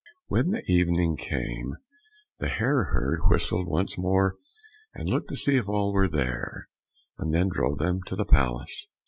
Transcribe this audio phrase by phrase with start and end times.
[0.29, 1.75] When the evening came
[2.39, 4.35] the hare herd whistled once more,
[4.95, 6.69] and looked to see if all were there,
[7.19, 8.87] and then drove them to the palace.